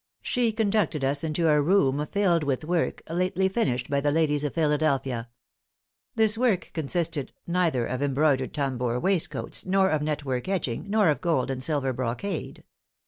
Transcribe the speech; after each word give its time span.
She 0.23 0.51
conducted 0.51 1.03
us 1.05 1.23
into 1.23 1.47
a 1.47 1.61
room 1.61 2.07
filled 2.11 2.43
with 2.43 2.65
work, 2.65 3.03
lately 3.07 3.47
finished 3.47 3.87
by 3.87 4.01
the 4.01 4.09
ladies 4.09 4.43
of 4.43 4.55
Philadelphia. 4.55 5.29
This 6.15 6.39
work 6.39 6.71
consisted 6.73 7.33
neither 7.45 7.85
of 7.85 8.01
embroidered 8.01 8.51
tambour 8.51 8.99
waistcoats, 8.99 9.63
nor 9.63 9.91
of 9.91 10.01
net 10.01 10.25
work 10.25 10.47
edging, 10.47 10.89
nor 10.89 11.09
of 11.11 11.21
gold 11.21 11.51
and 11.51 11.61
silver 11.61 11.93
brocade. 11.93 12.63